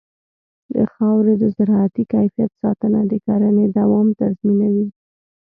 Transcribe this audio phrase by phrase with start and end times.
[0.73, 4.87] د خاورې د زراعتي کیفیت ساتنه د کرنې دوام تضمینوي.